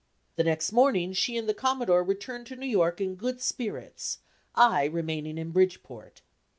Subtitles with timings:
[0.35, 4.17] The next morning she and the Commodore returned to New York in good spirits,
[4.55, 6.23] I remaining in Bridgeport.